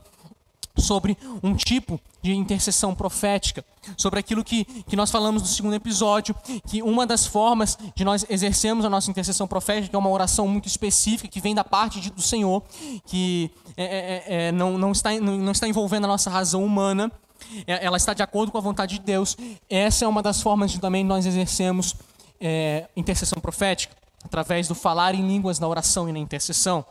sobre 0.78 1.18
um 1.42 1.56
tipo 1.56 2.00
de 2.22 2.34
intercessão 2.34 2.96
profética, 2.96 3.64
sobre 3.98 4.20
aquilo 4.20 4.44
que, 4.44 4.66
que 4.66 4.96
nós 4.96 5.12
falamos 5.12 5.42
no 5.42 5.48
segundo 5.48 5.76
episódio, 5.76 6.36
que 6.68 6.82
uma 6.82 7.06
das 7.06 7.28
formas 7.28 7.78
de 7.96 8.04
nós 8.04 8.26
exercermos 8.30 8.86
a 8.86 8.90
nossa 8.90 9.12
intercessão 9.12 9.48
profética 9.48 9.96
é 9.96 10.00
uma 10.00 10.10
oração 10.10 10.48
muito 10.48 10.68
específica 10.68 11.28
que 11.28 11.42
vem 11.42 11.54
da 11.54 11.64
parte 11.64 12.00
de, 12.00 12.10
do 12.10 12.22
Senhor, 12.22 12.64
que 13.06 13.52
é, 13.76 13.84
é, 13.84 13.88
é, 13.88 14.48
é 14.48 14.52
não, 14.52 14.78
não, 14.78 14.92
está, 14.92 15.12
não, 15.20 15.38
não 15.38 15.52
está 15.52 15.68
envolvendo 15.68 16.06
a 16.06 16.08
nossa 16.08 16.30
razão 16.30 16.64
humana, 16.64 17.12
é, 17.68 17.86
ela 17.86 17.98
está 17.98 18.14
de 18.14 18.24
acordo 18.24 18.52
com 18.52 18.58
a 18.58 18.62
vontade 18.62 18.96
de 18.96 19.02
Deus. 19.02 19.38
Essa 19.70 20.06
é 20.06 20.08
uma 20.08 20.24
das 20.24 20.42
formas 20.42 20.72
de 20.72 20.80
também 20.80 21.04
nós 21.04 21.26
exercemos 21.26 21.96
é, 22.40 22.88
intercessão 22.96 23.40
profética, 23.42 23.96
através 24.24 24.68
do 24.68 24.76
falar 24.76 25.14
em 25.14 25.26
línguas 25.28 25.60
na 25.60 25.68
oração 25.68 26.08
e 26.10 26.12
na 26.12 26.20
intercessão. 26.20 26.86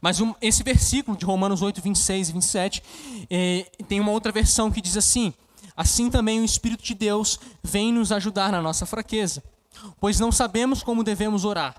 Mas 0.00 0.20
um, 0.20 0.34
esse 0.40 0.62
versículo 0.62 1.16
de 1.16 1.24
Romanos 1.24 1.62
8, 1.62 1.80
26 1.80 2.28
e 2.28 2.32
27 2.32 2.82
é, 3.28 3.66
tem 3.88 4.00
uma 4.00 4.12
outra 4.12 4.32
versão 4.32 4.70
que 4.70 4.80
diz 4.80 4.96
assim: 4.96 5.32
Assim 5.76 6.10
também 6.10 6.40
o 6.40 6.44
Espírito 6.44 6.84
de 6.84 6.94
Deus 6.94 7.38
vem 7.62 7.92
nos 7.92 8.12
ajudar 8.12 8.52
na 8.52 8.60
nossa 8.60 8.84
fraqueza, 8.84 9.42
pois 10.00 10.20
não 10.20 10.30
sabemos 10.30 10.82
como 10.82 11.04
devemos 11.04 11.44
orar, 11.44 11.74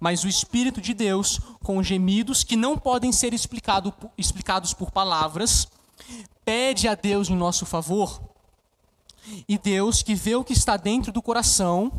mas 0.00 0.24
o 0.24 0.28
Espírito 0.28 0.80
de 0.80 0.94
Deus, 0.94 1.40
com 1.62 1.82
gemidos 1.82 2.44
que 2.44 2.56
não 2.56 2.78
podem 2.78 3.12
ser 3.12 3.34
explicado, 3.34 3.92
explicados 4.16 4.72
por 4.72 4.90
palavras, 4.90 5.68
pede 6.44 6.88
a 6.88 6.94
Deus 6.94 7.28
em 7.28 7.36
nosso 7.36 7.66
favor. 7.66 8.20
E 9.48 9.56
Deus, 9.56 10.02
que 10.02 10.14
vê 10.14 10.34
o 10.34 10.42
que 10.42 10.52
está 10.52 10.76
dentro 10.76 11.12
do 11.12 11.22
coração, 11.22 11.92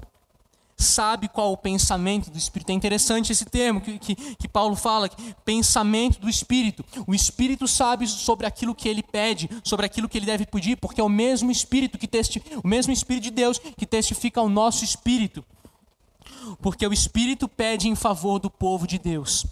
sabe 0.83 1.27
qual 1.27 1.51
o 1.51 1.57
pensamento 1.57 2.29
do 2.29 2.37
Espírito. 2.37 2.69
É 2.71 2.73
interessante 2.73 3.31
esse 3.31 3.45
termo 3.45 3.81
que, 3.81 3.97
que, 3.97 4.15
que, 4.15 4.47
Paulo 4.47 4.75
fala, 4.75 5.09
pensamento 5.43 6.19
do 6.19 6.29
Espírito. 6.29 6.83
O 7.07 7.15
Espírito 7.15 7.67
sabe 7.67 8.07
sobre 8.07 8.45
aquilo 8.45 8.75
que 8.75 8.87
ele 8.87 9.01
pede, 9.01 9.49
sobre 9.63 9.85
aquilo 9.85 10.09
que 10.09 10.17
ele 10.17 10.25
deve 10.25 10.45
pedir, 10.45 10.77
porque 10.77 11.01
é 11.01 11.03
o 11.03 11.09
mesmo 11.09 11.49
Espírito 11.51 11.97
que 11.97 12.07
testi, 12.07 12.43
o 12.63 12.67
mesmo 12.67 12.93
Espírito 12.93 13.23
de 13.23 13.31
Deus 13.31 13.59
que 13.59 13.85
testifica 13.85 14.39
ao 14.39 14.49
nosso 14.49 14.83
espírito. 14.83 15.43
Porque 16.61 16.85
o 16.85 16.93
Espírito 16.93 17.47
pede 17.47 17.87
em 17.87 17.95
favor 17.95 18.39
do 18.39 18.49
povo 18.49 18.85
de 18.85 18.99
Deus 18.99 19.45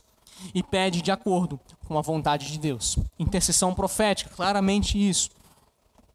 e 0.54 0.62
pede 0.62 1.02
de 1.02 1.12
acordo 1.12 1.60
com 1.88 1.98
a 1.98 2.02
vontade 2.02 2.52
de 2.52 2.60
Deus. 2.60 2.98
Intercessão 3.18 3.74
profética, 3.74 4.30
claramente 4.36 4.98
isso. 4.98 5.30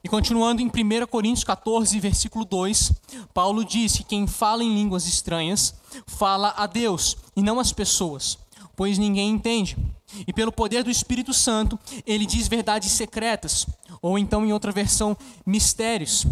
E 0.06 0.08
continuando 0.08 0.62
em 0.62 0.66
1 0.68 1.04
Coríntios 1.08 1.42
14, 1.42 1.98
versículo 1.98 2.44
2, 2.44 2.92
Paulo 3.34 3.64
diz 3.64 3.96
que 3.96 4.04
quem 4.04 4.24
fala 4.24 4.62
em 4.62 4.72
línguas 4.72 5.04
estranhas 5.04 5.74
fala 6.06 6.54
a 6.56 6.64
Deus 6.68 7.16
e 7.34 7.42
não 7.42 7.58
às 7.58 7.72
pessoas, 7.72 8.38
pois 8.76 8.98
ninguém 8.98 9.30
entende. 9.30 9.76
E 10.24 10.32
pelo 10.32 10.52
poder 10.52 10.84
do 10.84 10.92
Espírito 10.92 11.34
Santo, 11.34 11.76
ele 12.06 12.24
diz 12.24 12.46
verdades 12.46 12.92
secretas, 12.92 13.66
ou 14.00 14.16
então 14.16 14.46
em 14.46 14.52
outra 14.52 14.70
versão, 14.70 15.16
mistérios. 15.44 16.24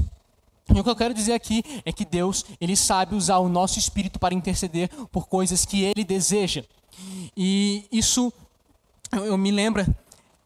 E 0.73 0.79
o 0.79 0.85
que 0.85 0.91
eu 0.91 0.95
quero 0.95 1.13
dizer 1.13 1.33
aqui 1.33 1.65
é 1.85 1.91
que 1.91 2.05
Deus, 2.05 2.45
ele 2.61 2.77
sabe 2.77 3.17
usar 3.17 3.39
o 3.39 3.49
nosso 3.49 3.77
espírito 3.77 4.21
para 4.21 4.35
interceder 4.35 4.89
por 5.11 5.27
coisas 5.27 5.65
que 5.65 5.83
ele 5.83 6.05
deseja. 6.05 6.63
E 7.37 7.87
isso 7.91 8.33
eu 9.11 9.37
me 9.37 9.51
lembra 9.51 9.85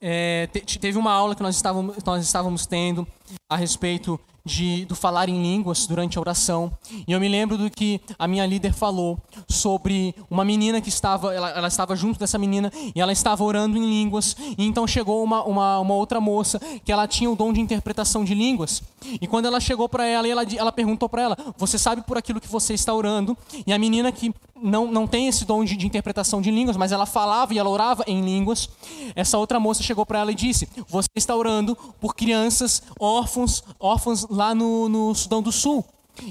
é, 0.00 0.48
teve 0.80 0.96
uma 0.96 1.12
aula 1.12 1.34
que 1.34 1.42
nós 1.42 1.56
estávamos, 1.56 1.96
nós 2.04 2.24
estávamos 2.24 2.66
tendo 2.66 3.06
a 3.48 3.56
respeito 3.56 4.18
de, 4.48 4.84
do 4.86 4.96
falar 4.96 5.28
em 5.28 5.40
línguas 5.40 5.86
durante 5.86 6.16
a 6.16 6.20
oração. 6.20 6.72
E 7.06 7.12
eu 7.12 7.20
me 7.20 7.28
lembro 7.28 7.56
do 7.56 7.70
que 7.70 8.00
a 8.18 8.26
minha 8.26 8.46
líder 8.46 8.72
falou 8.72 9.18
sobre 9.48 10.14
uma 10.30 10.44
menina 10.44 10.80
que 10.80 10.88
estava, 10.88 11.34
ela, 11.34 11.50
ela 11.50 11.68
estava 11.68 11.94
junto 11.94 12.18
dessa 12.18 12.38
menina 12.38 12.72
e 12.94 13.00
ela 13.00 13.12
estava 13.12 13.44
orando 13.44 13.76
em 13.76 13.82
línguas. 13.82 14.34
E 14.56 14.64
então 14.64 14.86
chegou 14.86 15.22
uma, 15.22 15.44
uma, 15.44 15.78
uma 15.78 15.94
outra 15.94 16.20
moça 16.20 16.58
que 16.84 16.90
ela 16.90 17.06
tinha 17.06 17.30
o 17.30 17.36
dom 17.36 17.52
de 17.52 17.60
interpretação 17.60 18.24
de 18.24 18.34
línguas. 18.34 18.82
E 19.20 19.26
quando 19.26 19.46
ela 19.46 19.60
chegou 19.60 19.88
para 19.88 20.06
ela, 20.06 20.26
ela, 20.26 20.42
ela 20.56 20.72
perguntou 20.72 21.08
para 21.08 21.22
ela: 21.22 21.36
Você 21.56 21.78
sabe 21.78 22.02
por 22.02 22.16
aquilo 22.16 22.40
que 22.40 22.48
você 22.48 22.74
está 22.74 22.92
orando? 22.94 23.36
E 23.66 23.72
a 23.72 23.78
menina 23.78 24.10
que 24.10 24.34
não, 24.60 24.90
não 24.90 25.06
tem 25.06 25.28
esse 25.28 25.44
dom 25.44 25.64
de, 25.64 25.76
de, 25.76 25.86
interpretação 25.86 26.40
de 26.40 26.50
línguas, 26.50 26.76
mas 26.76 26.90
ela 26.90 27.06
falava 27.06 27.54
e 27.54 27.58
ela 27.58 27.68
orava 27.68 28.02
em 28.06 28.20
línguas. 28.22 28.68
Essa 29.14 29.38
outra 29.38 29.60
moça 29.60 29.82
chegou 29.82 30.04
para 30.04 30.20
ela 30.20 30.32
e 30.32 30.34
disse: 30.34 30.68
Você 30.88 31.08
está 31.14 31.34
orando 31.34 31.76
por 32.00 32.14
crianças 32.14 32.82
órfãos, 33.18 33.64
órfãos 33.78 34.26
lá 34.28 34.54
no, 34.54 34.88
no 34.88 35.14
Sudão 35.14 35.42
do 35.42 35.52
Sul. 35.52 35.84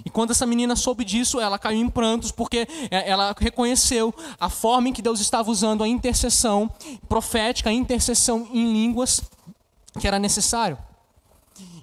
E 0.05 0.09
quando 0.09 0.31
essa 0.31 0.45
menina 0.45 0.75
soube 0.75 1.05
disso, 1.05 1.39
ela 1.39 1.57
caiu 1.57 1.79
em 1.79 1.89
prantos, 1.89 2.31
porque 2.31 2.67
é, 2.91 3.09
ela 3.09 3.33
reconheceu 3.37 4.13
a 4.39 4.49
forma 4.49 4.89
em 4.89 4.93
que 4.93 5.01
Deus 5.01 5.19
estava 5.19 5.49
usando 5.49 5.83
a 5.83 5.87
intercessão 5.87 6.69
profética, 7.07 7.69
a 7.69 7.73
intercessão 7.73 8.47
em 8.51 8.71
línguas, 8.71 9.21
que 9.99 10.07
era 10.07 10.19
necessário. 10.19 10.77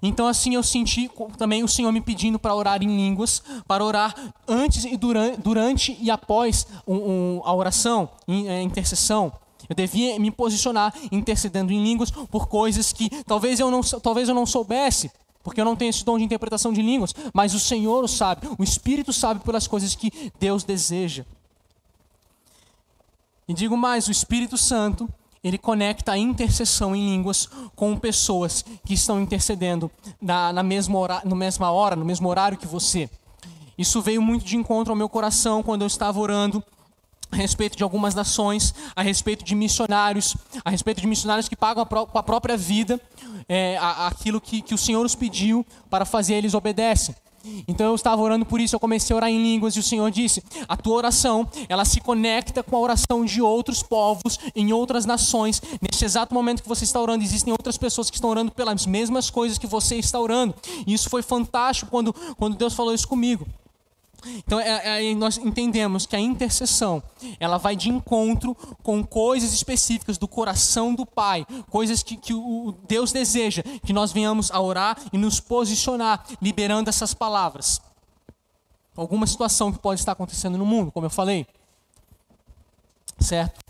Então, 0.02 0.26
assim, 0.26 0.54
eu 0.54 0.62
senti 0.62 1.11
também 1.38 1.64
o 1.64 1.68
Senhor 1.68 1.90
me 1.90 2.00
pedindo 2.00 2.38
para 2.38 2.54
orar 2.54 2.82
em 2.82 2.94
línguas, 2.94 3.42
para 3.66 3.82
orar 3.82 4.14
antes 4.46 4.84
e 4.84 4.96
durante, 4.99 5.40
durante 5.40 5.96
e 5.99 6.11
após 6.11 6.66
um, 6.87 6.96
um, 6.96 7.42
a 7.42 7.54
oração, 7.54 8.11
a 8.28 8.32
é, 8.32 8.61
intercessão. 8.61 9.32
Eu 9.68 9.75
devia 9.75 10.18
me 10.18 10.30
posicionar 10.30 10.94
intercedendo 11.11 11.73
em 11.73 11.83
línguas 11.83 12.11
por 12.11 12.49
coisas 12.49 12.92
que 12.92 13.09
talvez 13.25 13.61
eu 13.61 13.71
não, 13.71 13.80
talvez 13.83 14.28
eu 14.28 14.35
não 14.35 14.47
soubesse, 14.47 15.11
porque 15.42 15.61
eu 15.61 15.64
não 15.64 15.76
tenho 15.76 15.90
esse 15.90 16.04
dom 16.04 16.18
de 16.18 16.25
interpretação 16.25 16.73
de 16.73 16.83
línguas, 16.83 17.14
mas 17.33 17.54
o 17.54 17.61
Senhor 17.61 18.02
o 18.04 18.09
sabe, 18.09 18.49
o 18.59 18.64
Espírito 18.64 19.12
sabe 19.12 19.40
pelas 19.40 19.66
coisas 19.66 19.94
que 19.94 20.33
Deus 20.38 20.64
deseja. 20.64 21.25
E 23.47 23.52
digo 23.52 23.76
mais, 23.76 24.09
o 24.09 24.11
Espírito 24.11 24.56
Santo, 24.56 25.09
ele 25.42 25.59
conecta 25.59 26.12
a 26.12 26.18
intercessão 26.18 26.97
em 26.97 27.11
línguas 27.11 27.47
com 27.76 27.94
pessoas 27.99 28.64
que 28.85 28.94
estão 28.94 29.21
intercedendo 29.21 29.90
na, 30.21 30.50
na 30.50 30.62
mesma 30.62 30.99
hora, 30.99 31.23
no 31.25 31.37
mesma 31.37 31.71
hora, 31.71 31.94
no 31.94 32.04
mesmo 32.04 32.26
horário 32.28 32.56
que 32.56 32.66
você. 32.66 33.11
Isso 33.76 34.00
veio 34.00 34.23
muito 34.23 34.44
de 34.44 34.56
encontro 34.56 34.92
ao 34.92 34.97
meu 34.97 35.09
coração 35.09 35.62
quando 35.62 35.83
eu 35.83 35.87
estava 35.87 36.18
orando 36.18 36.64
a 37.31 37.37
respeito 37.37 37.76
de 37.76 37.83
algumas 37.83 38.14
nações, 38.14 38.75
a 38.95 39.02
respeito 39.02 39.45
de 39.45 39.54
missionários, 39.54 40.37
a 40.64 40.71
respeito 40.71 41.00
de 41.00 41.07
missionários 41.07 41.49
que 41.49 41.57
pagam 41.57 41.85
com 41.85 42.19
a 42.19 42.23
própria 42.23 42.57
vida 42.57 43.00
é, 43.49 43.76
aquilo 43.78 44.40
que, 44.40 44.62
que 44.62 44.75
o 44.75 44.78
Senhor 44.78 45.04
os 45.04 45.14
pediu 45.14 45.64
para 45.90 46.04
fazer, 46.04 46.35
eles 46.35 46.54
obedecem. 46.54 47.14
Então 47.69 47.88
eu 47.88 47.95
estava 47.95 48.23
orando 48.23 48.47
por 48.47 48.59
isso, 48.59 48.75
eu 48.75 48.81
comecei 48.81 49.12
a 49.12 49.16
orar 49.19 49.28
em 49.28 49.43
línguas 49.43 49.76
e 49.76 49.78
o 49.78 49.83
Senhor 49.83 50.11
disse: 50.11 50.43
"A 50.66 50.78
tua 50.78 50.95
oração, 50.97 51.47
ela 51.69 51.85
se 51.85 52.00
conecta 52.00 52.62
com 52.62 52.75
a 52.75 52.81
oração 52.81 53.23
de 53.23 53.43
outros 53.43 53.83
povos 53.83 54.38
em 54.57 54.73
outras 54.73 55.04
nações. 55.04 55.61
Neste 55.83 56.07
exato 56.07 56.33
momento 56.33 56.62
que 56.62 56.69
você 56.69 56.85
está 56.85 56.99
orando, 56.99 57.23
existem 57.23 57.52
outras 57.52 57.76
pessoas 57.76 58.09
que 58.09 58.16
estão 58.16 58.31
orando 58.31 58.50
pelas 58.50 58.87
mesmas 58.87 59.28
coisas 59.28 59.59
que 59.59 59.66
você 59.66 59.97
está 59.97 60.19
orando. 60.19 60.54
E 60.87 60.95
isso 60.95 61.11
foi 61.11 61.21
fantástico 61.21 61.90
quando 61.90 62.14
quando 62.38 62.57
Deus 62.57 62.73
falou 62.73 62.95
isso 62.95 63.07
comigo. 63.07 63.47
Então 64.38 64.59
é, 64.61 65.11
é, 65.11 65.14
nós 65.14 65.38
entendemos 65.38 66.07
que 66.07 66.16
a 66.16 66.21
intercessão 66.21 67.02
ela 67.38 67.59
vai 67.59 67.76
de 67.76 67.88
encontro 67.88 68.54
com 68.83 69.04
coisas 69.04 69.52
específicas 69.52 70.19
do 70.19 70.28
coração 70.28 70.95
do 70.95 71.04
Pai, 71.04 71.47
coisas 71.71 72.02
que, 72.02 72.16
que 72.16 72.33
o 72.33 72.75
Deus 72.87 73.12
deseja 73.12 73.62
que 73.85 73.93
nós 73.93 74.12
venhamos 74.12 74.50
a 74.50 74.61
orar 74.61 74.99
e 75.12 75.19
nos 75.19 75.40
posicionar 75.40 76.25
liberando 76.40 76.88
essas 76.88 77.14
palavras. 77.14 77.81
Alguma 78.97 79.26
situação 79.26 79.73
que 79.73 79.78
pode 79.78 80.00
estar 80.00 80.12
acontecendo 80.12 80.57
no 80.57 80.64
mundo, 80.64 80.93
como 80.93 81.07
eu 81.07 81.11
falei, 81.11 81.47
certo? 83.19 83.61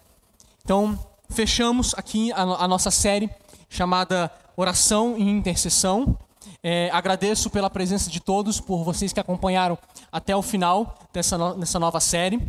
Então 0.62 0.99
fechamos 1.30 1.94
aqui 1.94 2.30
a, 2.32 2.42
a 2.42 2.68
nossa 2.68 2.90
série 2.90 3.30
chamada 3.68 4.30
Oração 4.56 5.16
e 5.18 5.23
Intercessão. 5.23 6.16
É, 6.62 6.90
agradeço 6.92 7.50
pela 7.50 7.70
presença 7.70 8.10
de 8.10 8.20
todos, 8.20 8.60
por 8.60 8.84
vocês 8.84 9.12
que 9.12 9.20
acompanharam 9.20 9.78
até 10.10 10.34
o 10.34 10.42
final 10.42 10.98
dessa, 11.12 11.36
no, 11.38 11.54
dessa 11.54 11.78
nova 11.78 12.00
série. 12.00 12.40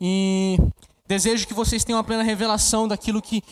E 0.00 0.58
desejo 1.06 1.46
que 1.46 1.54
vocês 1.54 1.84
tenham 1.84 1.98
uma 1.98 2.04
plena 2.04 2.22
revelação 2.22 2.88
daquilo 2.88 3.22
que 3.22 3.42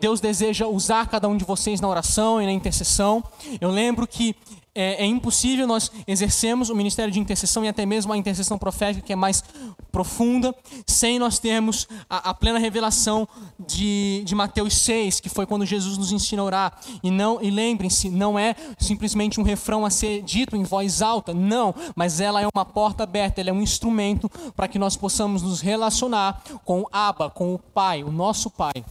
Deus 0.00 0.20
deseja 0.20 0.66
usar 0.66 1.08
cada 1.08 1.28
um 1.28 1.36
de 1.36 1.44
vocês 1.44 1.80
na 1.80 1.88
oração 1.88 2.42
e 2.42 2.46
na 2.46 2.52
intercessão. 2.52 3.22
Eu 3.60 3.70
lembro 3.70 4.06
que 4.06 4.34
é, 4.78 5.02
é, 5.02 5.04
impossível 5.04 5.66
nós 5.66 5.90
exercermos 6.06 6.70
o 6.70 6.74
ministério 6.74 7.12
de 7.12 7.18
intercessão 7.18 7.64
e 7.64 7.68
até 7.68 7.84
mesmo 7.84 8.12
a 8.12 8.16
intercessão 8.16 8.56
profética, 8.56 9.04
que 9.04 9.12
é 9.12 9.16
mais 9.16 9.42
profunda, 9.90 10.54
sem 10.86 11.18
nós 11.18 11.40
termos 11.40 11.88
a, 12.08 12.30
a, 12.30 12.34
plena 12.34 12.60
revelação 12.60 13.26
de, 13.58 14.22
de 14.24 14.36
Mateus 14.36 14.76
6, 14.78 15.18
que 15.18 15.28
foi 15.28 15.46
quando 15.46 15.66
Jesus 15.66 15.98
nos 15.98 16.12
ensina 16.12 16.42
a 16.42 16.44
orar. 16.44 16.80
E, 17.02 17.10
não, 17.10 17.42
e 17.42 17.50
lembrem-se, 17.50 18.08
não 18.08 18.38
é 18.38 18.54
simplesmente 18.78 19.40
um 19.40 19.42
refrão 19.42 19.84
a 19.84 19.90
ser 19.90 20.22
dito 20.22 20.54
em 20.54 20.62
voz 20.62 21.02
alta, 21.02 21.34
não, 21.34 21.74
mas 21.96 22.20
ela 22.20 22.40
é 22.40 22.46
uma 22.54 22.64
porta 22.64 23.02
aberta, 23.02 23.40
ela 23.40 23.50
é 23.50 23.52
um 23.52 23.60
instrumento 23.60 24.30
para 24.54 24.68
que 24.68 24.78
nós 24.78 24.96
possamos 24.96 25.42
nos 25.42 25.60
relacionar 25.60 26.40
com 26.64 26.82
o 26.82 26.88
Abba, 26.92 27.28
com 27.28 27.52
o 27.52 27.58
Pai, 27.58 28.04
o 28.04 28.12
nosso 28.12 28.48
Pai. 28.48 28.84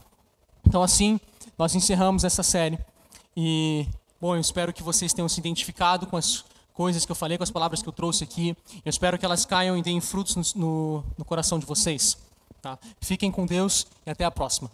Então, 0.67 0.83
assim, 0.83 1.17
nós 1.57 1.73
encerramos 1.75 2.25
essa 2.25 2.43
série. 2.43 2.77
E 3.37 3.87
Bom, 4.19 4.35
eu 4.35 4.41
espero 4.41 4.73
que 4.73 4.81
vocês 4.81 5.13
tenham 5.13 5.29
se 5.29 5.39
identificado 5.39 6.07
com 6.07 6.17
as 6.17 6.43
coisas 6.73 7.05
que 7.05 7.11
eu 7.11 7.15
falei, 7.15 7.37
com 7.37 7.43
as 7.43 7.51
palavras 7.51 7.81
que 7.81 7.89
eu 7.89 7.93
trouxe 7.93 8.23
aqui. 8.23 8.55
Eu 8.83 8.89
espero 8.89 9.17
que 9.17 9.25
elas 9.25 9.45
caiam 9.45 9.77
e 9.77 9.81
deem 9.81 10.01
frutos 10.01 10.35
no, 10.35 10.61
no, 10.61 11.03
no 11.19 11.25
coração 11.25 11.59
de 11.59 11.65
vocês. 11.65 12.17
Tá? 12.61 12.79
Fiquem 12.99 13.31
com 13.31 13.45
Deus 13.45 13.85
e 14.05 14.09
até 14.09 14.25
a 14.25 14.31
próxima. 14.31 14.71